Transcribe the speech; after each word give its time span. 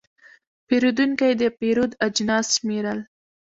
پیرودونکی 0.67 1.33
د 1.41 1.43
پیرود 1.59 1.91
اجناس 2.07 2.47
شمېرل. 2.57 2.99